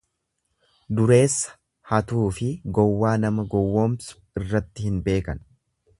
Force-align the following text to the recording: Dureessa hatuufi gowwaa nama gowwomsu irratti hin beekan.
Dureessa 0.99 1.59
hatuufi 1.91 2.49
gowwaa 2.79 3.13
nama 3.27 3.45
gowwomsu 3.53 4.21
irratti 4.43 4.89
hin 4.91 5.01
beekan. 5.11 5.45